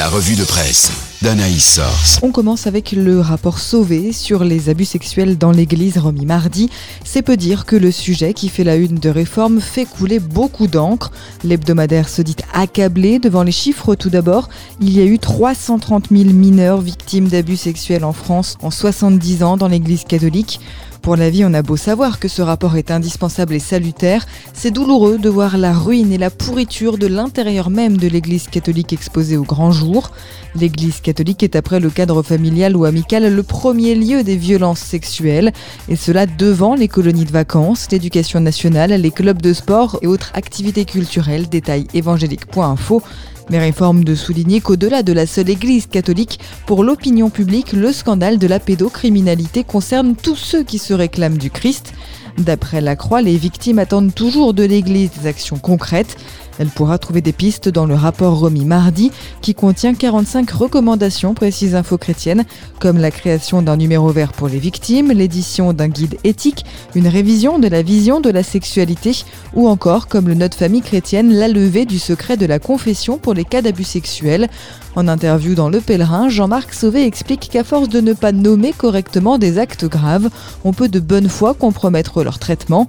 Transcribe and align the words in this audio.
La 0.00 0.08
revue 0.08 0.34
de 0.34 0.44
presse 0.44 0.90
d'Anaïs 1.20 1.74
Source. 1.74 2.20
On 2.22 2.32
commence 2.32 2.66
avec 2.66 2.92
le 2.92 3.20
rapport 3.20 3.58
Sauvé 3.58 4.14
sur 4.14 4.44
les 4.44 4.70
abus 4.70 4.86
sexuels 4.86 5.36
dans 5.36 5.50
l'église 5.50 5.98
remis 5.98 6.24
mardi. 6.24 6.70
C'est 7.04 7.20
peu 7.20 7.36
dire 7.36 7.66
que 7.66 7.76
le 7.76 7.90
sujet 7.90 8.32
qui 8.32 8.48
fait 8.48 8.64
la 8.64 8.76
une 8.76 8.94
de 8.94 9.10
réforme 9.10 9.60
fait 9.60 9.84
couler 9.84 10.18
beaucoup 10.18 10.68
d'encre. 10.68 11.12
L'hebdomadaire 11.44 12.08
se 12.08 12.22
dit 12.22 12.36
accablé 12.54 13.18
devant 13.18 13.42
les 13.42 13.52
chiffres 13.52 13.94
tout 13.94 14.08
d'abord. 14.08 14.48
Il 14.80 14.96
y 14.96 15.02
a 15.02 15.04
eu 15.04 15.18
330 15.18 16.06
000 16.10 16.30
mineurs 16.30 16.80
victimes 16.80 17.28
d'abus 17.28 17.58
sexuels 17.58 18.04
en 18.04 18.14
France 18.14 18.56
en 18.62 18.70
70 18.70 19.42
ans 19.42 19.58
dans 19.58 19.68
l'église 19.68 20.04
catholique. 20.04 20.60
Pour 21.02 21.16
la 21.16 21.30
vie, 21.30 21.46
on 21.46 21.54
a 21.54 21.62
beau 21.62 21.78
savoir 21.78 22.18
que 22.18 22.28
ce 22.28 22.42
rapport 22.42 22.76
est 22.76 22.90
indispensable 22.90 23.54
et 23.54 23.58
salutaire, 23.58 24.26
c'est 24.52 24.70
douloureux 24.70 25.16
de 25.16 25.30
voir 25.30 25.56
la 25.56 25.72
ruine 25.72 26.12
et 26.12 26.18
la 26.18 26.28
pourriture 26.28 26.98
de 26.98 27.06
l'intérieur 27.06 27.70
même 27.70 27.96
de 27.96 28.06
l'Église 28.06 28.48
catholique 28.48 28.92
exposée 28.92 29.38
au 29.38 29.42
grand 29.42 29.72
jour. 29.72 30.10
L'Église 30.54 31.00
catholique 31.00 31.42
est 31.42 31.56
après 31.56 31.80
le 31.80 31.88
cadre 31.88 32.22
familial 32.22 32.76
ou 32.76 32.84
amical 32.84 33.34
le 33.34 33.42
premier 33.42 33.94
lieu 33.94 34.22
des 34.22 34.36
violences 34.36 34.80
sexuelles, 34.80 35.52
et 35.88 35.96
cela 35.96 36.26
devant 36.26 36.74
les 36.74 36.88
colonies 36.88 37.24
de 37.24 37.32
vacances, 37.32 37.88
l'éducation 37.90 38.40
nationale, 38.40 38.90
les 38.90 39.10
clubs 39.10 39.40
de 39.40 39.54
sport 39.54 39.98
et 40.02 40.06
autres 40.06 40.32
activités 40.34 40.84
culturelles. 40.84 41.48
Détail 41.48 41.86
évangélique.info. 41.94 43.02
Mais 43.50 43.58
réforme 43.58 44.04
de 44.04 44.14
souligner 44.14 44.60
qu'au-delà 44.60 45.02
de 45.02 45.12
la 45.12 45.26
seule 45.26 45.50
Église 45.50 45.88
catholique, 45.88 46.38
pour 46.66 46.84
l'opinion 46.84 47.30
publique, 47.30 47.72
le 47.72 47.92
scandale 47.92 48.38
de 48.38 48.46
la 48.46 48.60
pédocriminalité 48.60 49.64
concerne 49.64 50.14
tous 50.14 50.36
ceux 50.36 50.62
qui 50.62 50.78
se 50.78 50.94
réclament 50.94 51.36
du 51.36 51.50
Christ. 51.50 51.92
D'après 52.38 52.80
la 52.80 52.94
Croix, 52.94 53.22
les 53.22 53.36
victimes 53.36 53.80
attendent 53.80 54.14
toujours 54.14 54.54
de 54.54 54.62
l'Église 54.62 55.10
des 55.20 55.26
actions 55.26 55.58
concrètes. 55.58 56.16
Elle 56.60 56.68
pourra 56.68 56.98
trouver 56.98 57.22
des 57.22 57.32
pistes 57.32 57.70
dans 57.70 57.86
le 57.86 57.94
rapport 57.94 58.38
remis 58.38 58.66
mardi 58.66 59.10
qui 59.40 59.54
contient 59.54 59.94
45 59.94 60.50
recommandations 60.50 61.32
précises 61.32 61.74
info 61.74 61.96
chrétiennes 61.96 62.44
comme 62.78 62.98
la 62.98 63.10
création 63.10 63.62
d'un 63.62 63.78
numéro 63.78 64.10
vert 64.10 64.34
pour 64.34 64.46
les 64.46 64.58
victimes, 64.58 65.10
l'édition 65.10 65.72
d'un 65.72 65.88
guide 65.88 66.18
éthique, 66.22 66.66
une 66.94 67.08
révision 67.08 67.58
de 67.58 67.66
la 67.66 67.80
vision 67.80 68.20
de 68.20 68.28
la 68.28 68.42
sexualité 68.42 69.24
ou 69.54 69.68
encore 69.68 70.06
comme 70.06 70.28
le 70.28 70.34
note 70.34 70.54
famille 70.54 70.82
chrétienne 70.82 71.32
la 71.32 71.48
levée 71.48 71.86
du 71.86 71.98
secret 71.98 72.36
de 72.36 72.44
la 72.44 72.58
confession 72.58 73.16
pour 73.16 73.32
les 73.32 73.46
cas 73.46 73.62
d'abus 73.62 73.84
sexuels. 73.84 74.50
En 74.96 75.08
interview 75.08 75.54
dans 75.54 75.70
Le 75.70 75.80
Pèlerin, 75.80 76.28
Jean-Marc 76.28 76.74
Sauvé 76.74 77.06
explique 77.06 77.48
qu'à 77.48 77.64
force 77.64 77.88
de 77.88 78.02
ne 78.02 78.12
pas 78.12 78.32
nommer 78.32 78.74
correctement 78.74 79.38
des 79.38 79.56
actes 79.56 79.86
graves, 79.86 80.28
on 80.64 80.74
peut 80.74 80.88
de 80.88 81.00
bonne 81.00 81.30
foi 81.30 81.54
compromettre 81.54 82.22
leur 82.22 82.38
traitement. 82.38 82.86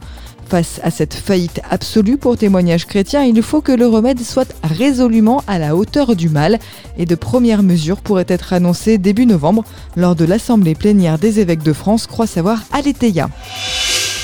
Face 0.52 0.82
à 0.84 0.92
cette 0.92 1.14
faillite 1.14 1.62
absolue 1.70 2.18
pour 2.18 2.36
témoignage 2.36 2.86
chrétien, 2.86 3.24
il 3.24 3.42
faut 3.42 3.62
que 3.62 3.72
le 3.72 3.88
remède 3.88 4.20
soit 4.20 4.54
résolument 4.66 5.46
à 5.48 5.58
la 5.58 5.78
hauteur 5.78 6.14
du 6.14 6.28
mal 6.28 6.60
et 6.98 7.06
de 7.06 7.16
premières 7.16 7.64
mesures 7.64 8.02
pourraient 8.02 8.26
être 8.28 8.52
annoncées 8.52 8.98
début 8.98 9.26
novembre 9.26 9.64
lors 9.96 10.14
de 10.14 10.26
l'Assemblée 10.26 10.76
plénière 10.76 11.18
des 11.20 11.40
évêques 11.40 11.64
de 11.64 11.72
France, 11.72 12.06
croit 12.06 12.28
savoir 12.28 12.64
Aletheia. 12.74 13.30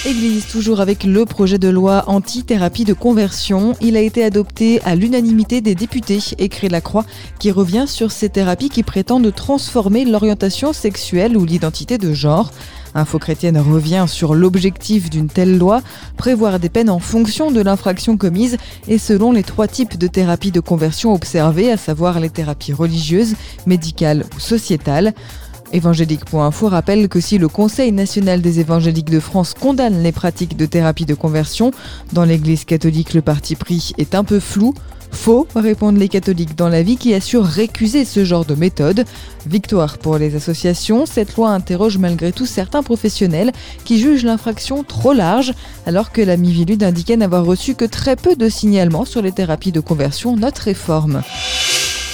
Église, 0.07 0.47
toujours 0.47 0.79
avec 0.79 1.03
le 1.03 1.25
projet 1.25 1.57
de 1.57 1.67
loi 1.67 2.05
anti-thérapie 2.07 2.85
de 2.85 2.93
conversion. 2.93 3.75
Il 3.81 3.97
a 3.97 3.99
été 3.99 4.23
adopté 4.23 4.79
à 4.85 4.95
l'unanimité 4.95 5.59
des 5.59 5.75
députés, 5.75 6.19
écrit 6.37 6.69
la 6.69 6.79
Croix, 6.79 7.03
qui 7.39 7.51
revient 7.51 7.83
sur 7.87 8.13
ces 8.13 8.29
thérapies 8.29 8.69
qui 8.69 8.83
prétendent 8.83 9.35
transformer 9.35 10.05
l'orientation 10.05 10.71
sexuelle 10.71 11.35
ou 11.35 11.43
l'identité 11.43 11.97
de 11.97 12.13
genre. 12.13 12.53
Info 12.95 13.19
chrétienne 13.19 13.57
revient 13.57 14.05
sur 14.07 14.33
l'objectif 14.33 15.09
d'une 15.09 15.27
telle 15.27 15.57
loi, 15.57 15.81
prévoir 16.15 16.57
des 16.57 16.69
peines 16.69 16.89
en 16.89 16.99
fonction 16.99 17.51
de 17.51 17.59
l'infraction 17.59 18.15
commise 18.15 18.55
et 18.87 18.97
selon 18.97 19.33
les 19.33 19.43
trois 19.43 19.67
types 19.67 19.97
de 19.97 20.07
thérapies 20.07 20.51
de 20.51 20.61
conversion 20.61 21.13
observées, 21.13 21.69
à 21.69 21.75
savoir 21.75 22.21
les 22.21 22.29
thérapies 22.29 22.71
religieuses, 22.71 23.35
médicales 23.65 24.23
ou 24.37 24.39
sociétales. 24.39 25.13
Évangélique.info 25.73 26.67
rappelle 26.67 27.09
que 27.09 27.19
si 27.19 27.37
le 27.37 27.47
Conseil 27.47 27.91
national 27.91 28.41
des 28.41 28.59
évangéliques 28.59 29.09
de 29.09 29.19
France 29.19 29.53
condamne 29.53 30.01
les 30.01 30.11
pratiques 30.11 30.55
de 30.55 30.65
thérapie 30.65 31.05
de 31.05 31.13
conversion, 31.13 31.71
dans 32.13 32.23
l'Église 32.23 32.65
catholique 32.65 33.13
le 33.13 33.21
parti 33.21 33.55
pris 33.55 33.91
est 33.97 34.15
un 34.15 34.23
peu 34.23 34.39
flou. 34.39 34.73
Faux, 35.11 35.47
répondent 35.55 35.97
les 35.97 36.09
catholiques 36.09 36.55
dans 36.55 36.69
la 36.69 36.83
vie 36.83 36.97
qui 36.97 37.13
assurent 37.13 37.45
récuser 37.45 38.05
ce 38.05 38.25
genre 38.25 38.45
de 38.45 38.55
méthode. 38.55 39.05
Victoire 39.45 39.97
pour 39.97 40.17
les 40.17 40.35
associations, 40.35 41.05
cette 41.05 41.35
loi 41.35 41.49
interroge 41.51 41.97
malgré 41.97 42.31
tout 42.31 42.45
certains 42.45 42.83
professionnels 42.83 43.51
qui 43.85 43.99
jugent 43.99 44.25
l'infraction 44.25 44.83
trop 44.83 45.13
large, 45.13 45.53
alors 45.85 46.11
que 46.11 46.21
la 46.21 46.37
Mivilude 46.37 46.83
indiquait 46.83 47.17
n'avoir 47.17 47.45
reçu 47.45 47.73
que 47.73 47.85
très 47.85 48.15
peu 48.15 48.35
de 48.35 48.49
signalements 48.49 49.05
sur 49.05 49.21
les 49.21 49.31
thérapies 49.31 49.71
de 49.71 49.79
conversion, 49.79 50.35
notre 50.35 50.63
réforme. 50.63 51.23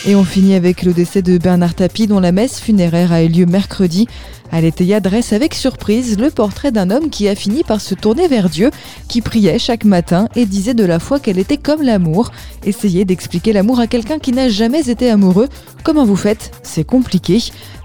Et 0.05 0.15
on 0.15 0.25
finit 0.25 0.55
avec 0.55 0.83
le 0.83 0.91
décès 0.91 1.21
de 1.21 1.37
Bernard 1.37 1.75
Tapie 1.75 2.07
dont 2.07 2.19
la 2.19 2.33
messe 2.33 2.59
funéraire 2.59 3.13
a 3.13 3.23
eu 3.23 3.29
lieu 3.29 3.45
mercredi. 3.45 4.05
Aletheia 4.51 4.99
dresse 4.99 5.31
avec 5.31 5.53
surprise 5.53 6.19
le 6.19 6.29
portrait 6.29 6.73
d'un 6.73 6.91
homme 6.91 7.09
qui 7.09 7.29
a 7.29 7.35
fini 7.35 7.63
par 7.63 7.79
se 7.79 7.95
tourner 7.95 8.27
vers 8.27 8.49
Dieu, 8.49 8.69
qui 9.07 9.21
priait 9.21 9.57
chaque 9.59 9.85
matin 9.85 10.27
et 10.35 10.45
disait 10.45 10.73
de 10.73 10.83
la 10.83 10.99
foi 10.99 11.21
qu'elle 11.21 11.39
était 11.39 11.57
comme 11.57 11.81
l'amour. 11.81 12.31
Essayez 12.65 13.05
d'expliquer 13.05 13.53
l'amour 13.53 13.79
à 13.79 13.87
quelqu'un 13.87 14.19
qui 14.19 14.33
n'a 14.33 14.49
jamais 14.49 14.89
été 14.89 15.09
amoureux. 15.09 15.47
Comment 15.85 16.05
vous 16.05 16.17
faites? 16.17 16.51
C'est 16.63 16.83
compliqué. 16.83 17.41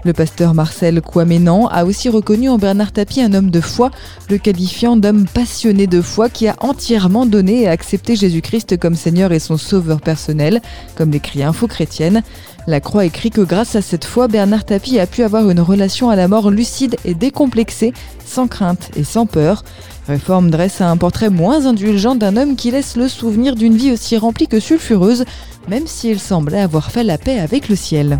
Le 0.09 0.13
pasteur 0.13 0.55
Marcel 0.55 1.01
Kouamenan 1.03 1.67
a 1.67 1.85
aussi 1.85 2.09
reconnu 2.09 2.49
en 2.49 2.57
Bernard 2.57 2.91
Tapie 2.91 3.21
un 3.21 3.31
homme 3.35 3.51
de 3.51 3.61
foi, 3.61 3.91
le 4.27 4.39
qualifiant 4.39 4.97
d'homme 4.97 5.27
passionné 5.31 5.85
de 5.85 6.01
foi 6.01 6.29
qui 6.29 6.47
a 6.47 6.55
entièrement 6.61 7.27
donné 7.27 7.61
et 7.61 7.67
accepté 7.67 8.15
Jésus-Christ 8.15 8.79
comme 8.79 8.95
Seigneur 8.95 9.31
et 9.33 9.37
son 9.37 9.55
sauveur 9.55 10.01
personnel, 10.01 10.63
comme 10.95 11.11
l'écrit 11.11 11.43
Info 11.43 11.67
Chrétienne. 11.67 12.23
La 12.65 12.79
Croix 12.79 13.05
écrit 13.05 13.29
que 13.29 13.41
grâce 13.41 13.75
à 13.75 13.83
cette 13.83 14.03
foi, 14.03 14.27
Bernard 14.27 14.65
Tapie 14.65 14.97
a 14.97 15.05
pu 15.05 15.21
avoir 15.21 15.47
une 15.47 15.59
relation 15.59 16.09
à 16.09 16.15
la 16.15 16.27
mort 16.27 16.49
lucide 16.49 16.95
et 17.05 17.13
décomplexée, 17.13 17.93
sans 18.25 18.47
crainte 18.47 18.89
et 18.95 19.03
sans 19.03 19.27
peur. 19.27 19.63
Réforme 20.07 20.49
dresse 20.49 20.81
un 20.81 20.97
portrait 20.97 21.29
moins 21.29 21.67
indulgent 21.67 22.15
d'un 22.15 22.35
homme 22.35 22.55
qui 22.55 22.71
laisse 22.71 22.95
le 22.95 23.07
souvenir 23.09 23.53
d'une 23.53 23.77
vie 23.77 23.91
aussi 23.91 24.17
remplie 24.17 24.47
que 24.47 24.59
sulfureuse, 24.59 25.25
même 25.67 25.85
s'il 25.85 26.19
semblait 26.19 26.61
avoir 26.61 26.89
fait 26.89 27.03
la 27.03 27.19
paix 27.19 27.39
avec 27.39 27.69
le 27.69 27.75
ciel. 27.75 28.17